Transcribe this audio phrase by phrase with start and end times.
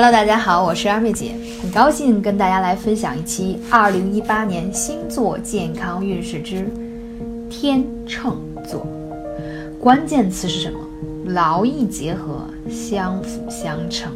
[0.00, 6.70] Hello，大家好，我是二妹姐，很高兴跟大家来分享一期二零一八年星座健康运势之
[7.50, 8.86] 天秤座。
[9.80, 10.78] 关键词是什么？
[11.32, 14.12] 劳逸结合，相辅相成。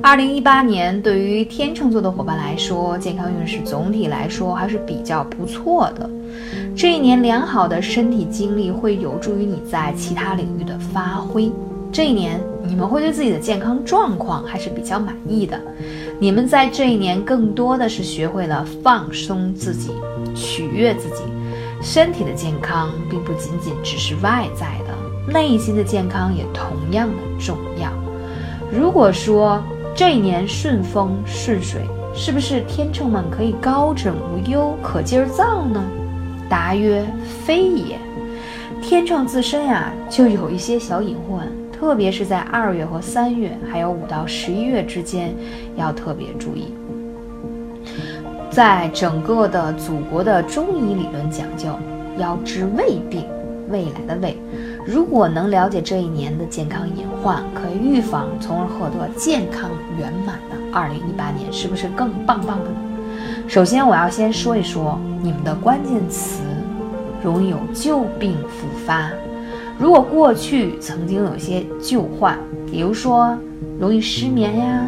[0.00, 6.08] 二零一八年对于天秤座的伙伴来说，健康运势总体来说还是比较不错的。
[6.74, 11.52] 这一年良好的身体精力会有助于你在其他领域的发挥。
[11.92, 15.60] 这一年你们会对自己的健康状况还是比较满意的。
[16.18, 19.90] 你们在这一年更多的是学会了放松自己，
[20.34, 21.22] 取悦自己。
[21.82, 27.92] 身体的健康并不仅仅只是外在的，内心的健康也同样的重要。
[28.72, 29.62] 如果说
[29.94, 31.82] 这一年顺风顺水，
[32.14, 35.84] 是不是天秤们可以高枕无忧、可劲儿造呢？
[36.48, 37.04] 答曰：
[37.44, 37.98] 非也。
[38.80, 41.46] 天秤自身呀，就有一些小隐患，
[41.82, 45.34] 特别是在二月和三月，还有五到十一月之间，
[45.74, 46.72] 要特别注意。
[48.52, 51.70] 在整个的祖国的中医理论讲究，
[52.16, 53.26] 要治胃病，
[53.68, 54.36] 未来的胃。
[54.86, 59.68] 如果能了解这一年的健康隐患，可以预防，从而获得健康
[59.98, 62.76] 圆满的二零一八年，是不是更棒棒的呢？
[63.48, 66.44] 首先，我要先说一说你们的关键词，
[67.24, 69.10] 容易有旧病复发。
[69.82, 72.38] 如果过去曾经有些旧患，
[72.70, 73.36] 比如说
[73.80, 74.86] 容易失眠呀，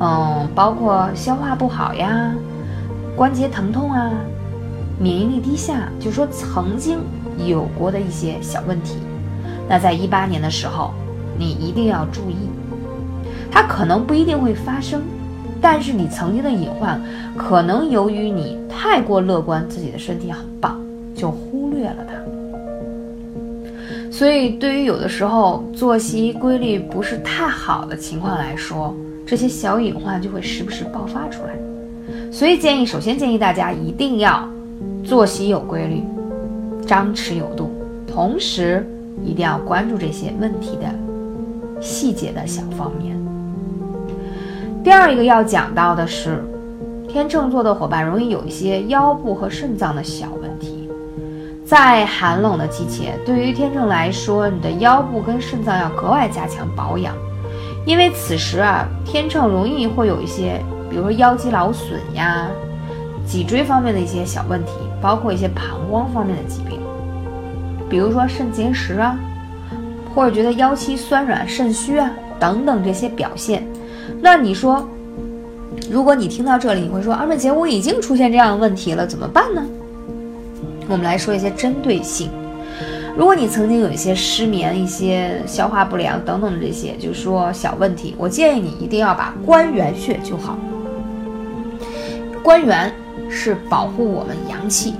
[0.00, 2.34] 嗯，包括消化不好呀。
[3.14, 4.10] 关节疼痛啊，
[4.98, 7.00] 免疫力低下，就说曾经
[7.36, 8.96] 有过的一些小问题，
[9.68, 10.94] 那在一八年的时候，
[11.38, 12.48] 你一定要注意，
[13.50, 15.02] 它可能不一定会发生，
[15.60, 16.98] 但是你曾经的隐患，
[17.36, 20.80] 可能由于你太过乐观，自己的身体很棒，
[21.14, 22.14] 就忽略了它。
[24.22, 28.94] 所以，对于有的时候作息规律不是太好的情况来说，
[29.26, 31.58] 这些小隐患就会时不时爆发出来。
[32.30, 34.48] 所以建议，首先建议大家一定要
[35.02, 36.04] 作息有规律，
[36.86, 37.72] 张弛有度，
[38.06, 38.86] 同时
[39.24, 43.20] 一定要关注这些问题的细节的小方面。
[44.84, 46.44] 第二一个要讲到的是，
[47.08, 50.28] 天秤座的伙伴容易有一些腰部和肾脏的小
[51.72, 57.14] 在寒冷的季节，对于天秤来说，你的腰部跟肾脏要格外加强保养，
[57.86, 60.62] 因为此时啊，天秤容易会有一些。
[60.90, 62.46] 比如说腰肌劳损呀，
[63.26, 66.78] 脊椎方面的一些小问题，包括一些膀胱方面的疾病，
[67.88, 69.18] 比如说肾结石啊，
[70.14, 73.66] 或者觉得腰膝酸软、肾虚啊等等这些表现。
[74.20, 74.86] 那你说，
[75.90, 79.64] 如果你听到这里，你会说二妹姐，我已经出现这样的问题了，怎么办呢？
[80.92, 82.30] 我们来说一些针对性。
[83.16, 90.58] 如果你曾经有一些失眠、一些消化不良等等的这些，就是说小问题，我建议你一定要把关元穴灸好。
[92.42, 92.92] 关元
[93.30, 94.94] 是保护我们阳气、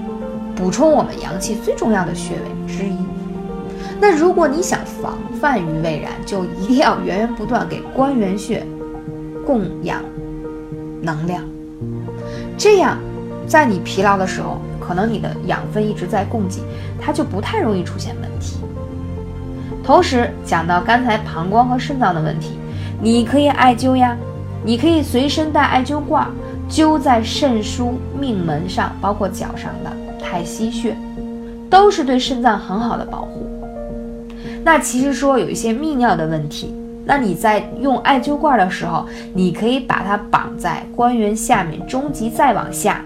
[0.57, 2.97] 补充我们阳气最重要的穴位之一。
[4.01, 8.65] 那如果你想防范于未然，就一定要源源不断给关元穴
[9.47, 10.03] 供养
[11.01, 11.43] 能量，
[12.57, 12.99] 这样
[13.47, 14.61] 在你疲劳的时候，
[14.93, 16.61] 可能你的养分一直在供给，
[17.01, 18.59] 它就不太容易出现问题。
[19.83, 22.59] 同时讲到刚才膀胱和肾脏的问题，
[23.01, 24.15] 你可以艾灸呀，
[24.63, 26.29] 你可以随身带艾灸罐。
[26.69, 29.91] 灸在肾腧命门上，包括脚上的
[30.23, 30.95] 太溪穴，
[31.71, 33.49] 都是对肾脏很好的保护。
[34.63, 36.75] 那其实说有一些泌尿的问题，
[37.07, 43.03] 那你在用艾灸罐的时候，你可以把它绑在关元下面中极再往下，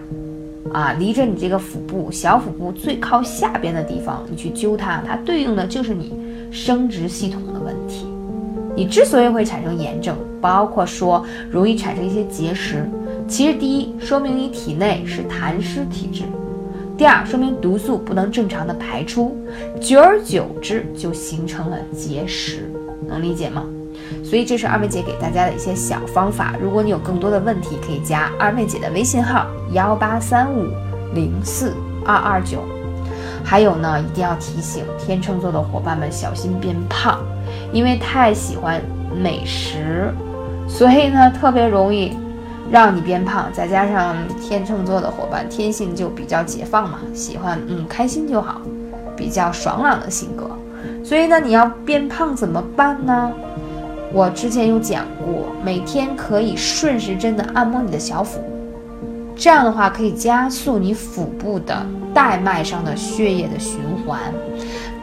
[0.73, 6.13] 啊，离着你这个腹部小腹部最靠下边的地方，你去灸它，它对应的就是你
[6.51, 8.07] 生殖系统的问题。
[8.75, 12.89] 你之所以会产生炎症，包括说容易产生一些结石。
[13.27, 16.25] 其实，第一，说明你体内是痰湿体质；
[16.97, 19.37] 第二，说明毒素不能正常的排出，
[19.81, 22.71] 久而久之就形成了结石，
[23.09, 23.65] 能理解吗？
[24.29, 26.57] 所以，这是二妹姐给大家的一些小方法。
[26.61, 30.67] 如果你有更多的问题，可以加二妹姐的微信号幺八三五
[31.15, 31.73] 零四
[32.05, 32.65] 二二九。
[33.45, 37.21] 还有呢，一定要提醒天秤座的伙伴们小心变胖，
[37.73, 38.83] 因为太喜欢
[39.15, 40.13] 美食，
[40.67, 42.17] 所以呢，特别容易。
[42.69, 48.61] 让你变胖，再加上天秤座的伙伴天性就比较解放嘛，喜欢嗯开心就好，
[49.17, 50.51] 比较爽朗的性格，
[51.05, 53.31] 所以呢你要变胖怎么办呢？
[54.17, 58.41] 我之前有讲过，每天可以顺时针的按摩你的小腹，
[59.37, 64.19] 这样的话可以加速你腹部的带脉上的血液的循环，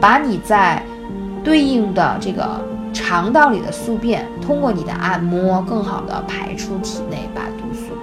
[0.00, 0.82] 把你在
[1.44, 2.60] 对应的这个
[2.92, 7.94] 肠道里的宿便通过你的按摩更好的排出体内，把毒素。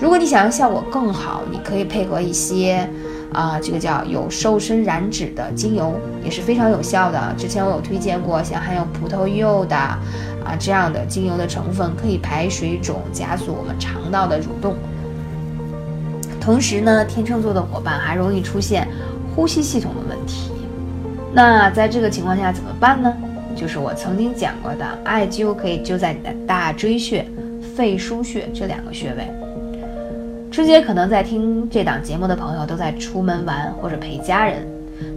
[0.00, 2.88] 如果你想要效果更好，你可以配合一些
[3.32, 5.94] 啊，这个叫有瘦身燃脂的精油，
[6.24, 7.34] 也是非常有效的。
[7.36, 14.74] 之前我有推荐过，像含有葡萄柚的啊这样的精油的成分，可以排水肿，加速我们肠道的蠕动。
[16.40, 18.86] 同时呢，天秤座的伙伴还容易出现
[19.34, 20.50] 呼吸系统的问题。
[21.32, 23.12] 那在这个情况下怎么办呢？
[23.54, 27.26] 就是我曾经讲过的，艾灸可以灸在你的大椎穴、
[27.74, 29.45] 肺腧穴这两个穴位。
[30.56, 34.66] 春节可能在听这档节目的朋友都在出门玩或者陪家人，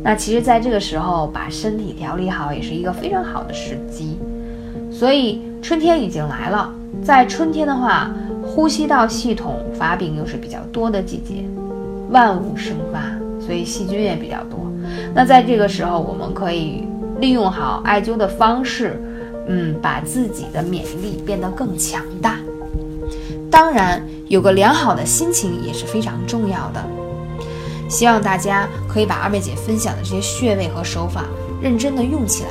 [0.03, 4.19] 那其实，在这个时候把身体调理好也是一个非常好的时机。
[4.91, 6.69] 所以春天已经来了，
[7.01, 8.11] 在春天的话，
[8.43, 11.45] 呼吸道系统发病又是比较多的季节，
[12.09, 12.99] 万物生发，
[13.39, 14.59] 所以细菌也比较多。
[15.13, 16.83] 那在这个时候，我们可以。
[17.21, 19.01] 利用好艾灸的方式，
[19.47, 22.35] 嗯，把自己的免疫力变得更强大。
[23.51, 26.81] 当然，有个良好的心情也是非常重要的。
[27.89, 31.25] 希望大家可以把二妹姐分享的这些穴位和手法
[31.59, 32.49] 认真的用起来，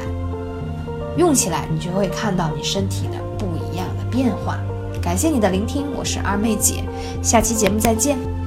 [1.17, 4.59] 用起来你就会看到你身体的不一样的变化。
[5.01, 6.83] 感谢你的聆听，我是二妹姐，
[7.23, 8.38] 下期节目再见。